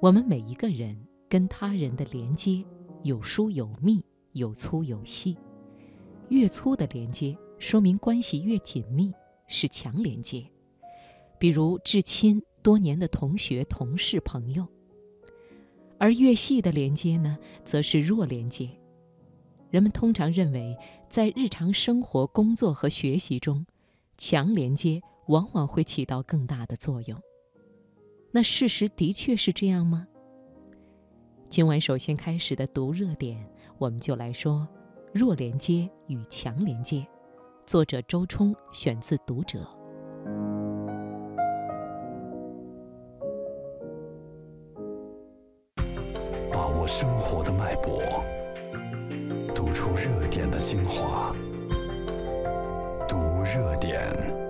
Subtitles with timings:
[0.00, 0.96] 我们每一个人
[1.28, 2.64] 跟他人的连接
[3.02, 4.00] 有疏有密，
[4.32, 5.36] 有粗有细。
[6.28, 9.12] 越粗的连接，说明关系越紧密，
[9.48, 10.48] 是强连接。
[11.36, 14.64] 比如至亲多年的同学、同事、朋友。
[15.98, 18.70] 而越细的连接呢，则是弱连接。
[19.68, 20.76] 人们通常认为，
[21.08, 23.66] 在日常生活、工作和学习中，
[24.16, 27.20] 强连接往往会起到更大的作用。
[28.30, 30.06] 那事实的确是这样吗？
[31.48, 33.42] 今晚首先开始的读热点，
[33.78, 34.68] 我们就来说
[35.14, 37.06] 弱连接与强连接。
[37.64, 39.60] 作者周冲，选自《读者》。
[46.52, 48.02] 把握生活的脉搏，
[49.54, 51.34] 读出热点的精华。
[53.08, 54.47] 读热点。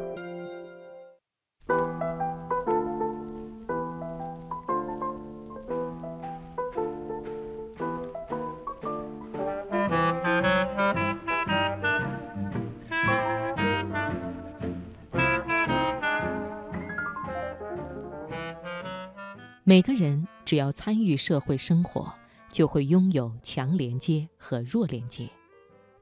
[19.69, 22.11] 每个人只要参与社会生活，
[22.49, 25.29] 就会拥有强连接和弱连接。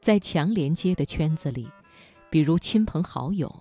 [0.01, 1.69] 在强连接的圈子里，
[2.31, 3.53] 比如亲朋好友，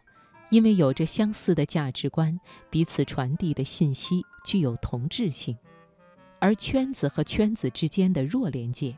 [0.51, 2.39] 因为有着相似的价值观，
[2.69, 5.55] 彼此传递的信息具有同质性；
[6.37, 8.95] 而圈子和圈子之间的弱连接，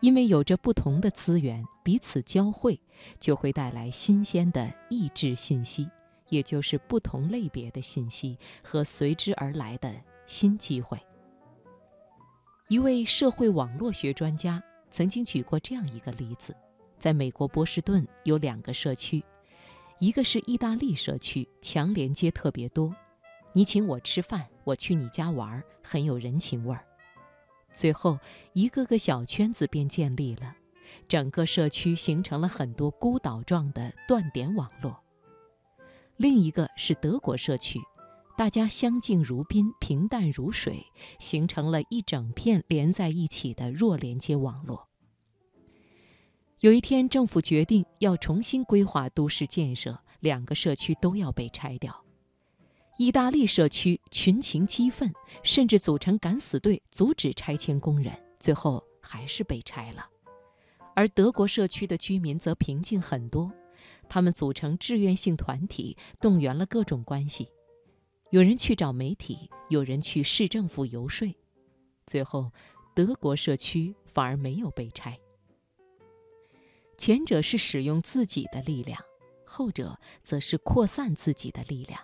[0.00, 2.78] 因为有着不同的资源，彼此交汇，
[3.18, 5.88] 就会带来新鲜的异质信息，
[6.28, 9.90] 也就是不同类别的信息和随之而来的。
[10.32, 10.98] 新机会。
[12.68, 16.56] 一位社会网络学专家曾经举过这样一个例子：
[16.98, 19.22] 在美国波士顿有两个社区，
[19.98, 22.96] 一个是意大利社区，强连接特别多，
[23.52, 26.82] 你请我吃饭，我去你家玩，很有人情味儿。
[27.70, 28.18] 最后，
[28.54, 30.56] 一个个小圈子便建立了，
[31.06, 34.98] 整个社区形成了很多孤岛状的断点网络。
[36.16, 37.78] 另一个是德国社区。
[38.36, 40.86] 大家相敬如宾，平淡如水，
[41.18, 44.88] 形成了一整片连在一起的弱连接网络。
[46.60, 52.04] 有一天，政府决定要重新规划都市建设，两个社区都要被拆掉。
[52.96, 60.06] 意大利社区群情激愤，甚至组成敢死队阻止拆迁工人，最后还是被拆了。
[60.94, 63.50] 而德国社区的居民则平静很多，
[64.08, 67.48] 他们组成志愿性团体，动员了各种关系。
[68.32, 71.28] 有人去找媒体，有人去市政府游说，
[72.06, 72.50] 最后，
[72.94, 75.20] 德国社区反而没有被拆。
[76.96, 78.98] 前者是使用自己的力量，
[79.44, 82.00] 后者则是扩散自己的力量。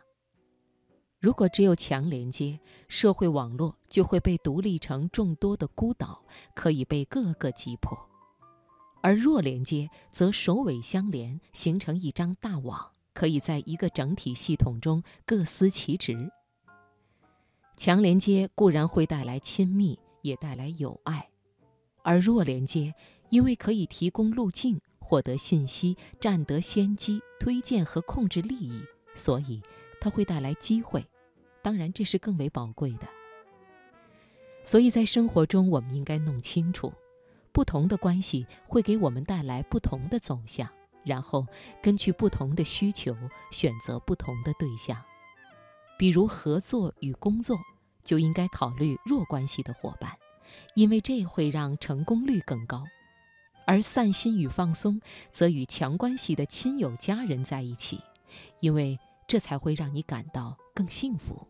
[1.18, 6.22] 如果只有强连接，社会网络就会被独立成众多的孤岛，
[6.54, 7.96] 可以被各个击破；
[9.00, 12.92] 而弱连接则首尾相连，形成一张大网。
[13.18, 16.30] 可以在一个整体系统中各司其职。
[17.76, 21.28] 强连接固然会带来亲密，也带来友爱；
[22.04, 22.94] 而弱连接
[23.30, 28.80] 因为可以提供路径、获得信息、占得先机、推荐和控制利益，
[29.16, 29.60] 所以
[30.00, 31.04] 它会带来机会。
[31.60, 33.08] 当然，这是更为宝贵的。
[34.62, 36.92] 所以在生活中，我们应该弄清楚，
[37.50, 40.70] 不同的关系会给我们带来不同的走向。
[41.08, 41.46] 然后
[41.82, 43.16] 根据不同的需求
[43.50, 45.02] 选择不同的对象，
[45.98, 47.58] 比如合作与工作，
[48.04, 50.12] 就应该考虑弱关系的伙伴，
[50.74, 52.84] 因为这会让成功率更高；
[53.66, 55.00] 而散心与放松，
[55.32, 58.00] 则与强关系的亲友家人在一起，
[58.60, 61.48] 因为这才会让你感到更幸福。